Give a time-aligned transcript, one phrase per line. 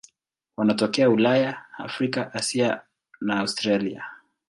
[0.57, 2.81] Wanatokea Ulaya, Afrika, Asia
[3.21, 4.05] na Australia.